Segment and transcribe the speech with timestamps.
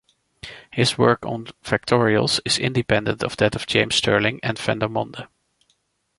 [0.71, 5.27] His work on factorials is independent of that of James Stirling and Vandermonde.